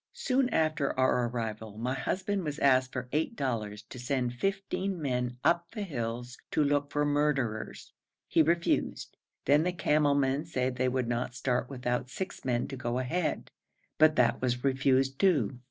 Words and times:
Soon 0.13 0.49
after 0.49 0.97
our 0.99 1.27
arrival 1.27 1.77
my 1.77 1.93
husband 1.93 2.43
was 2.43 2.57
asked 2.57 2.91
for 2.91 3.07
eight 3.11 3.35
dollars 3.35 3.83
to 3.83 3.99
send 3.99 4.33
fifteen 4.33 4.99
men 4.99 5.37
up 5.43 5.69
the 5.69 5.83
hills 5.83 6.39
to 6.49 6.63
look 6.63 6.89
for 6.91 7.05
murderers; 7.05 7.93
he 8.27 8.41
refused, 8.41 9.15
then 9.45 9.61
the 9.61 9.71
camel 9.71 10.15
men 10.15 10.43
said 10.43 10.75
they 10.75 10.89
would 10.89 11.07
not 11.07 11.35
start 11.35 11.69
without 11.69 12.09
six 12.09 12.43
men 12.43 12.67
to 12.67 12.75
go 12.75 12.97
ahead, 12.97 13.51
but 13.99 14.15
that 14.15 14.41
was 14.41 14.63
refused 14.63 15.19
too. 15.19 15.59